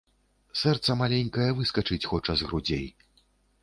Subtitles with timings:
[0.61, 2.87] Сэрца маленькае выскачыць хоча з грудзей.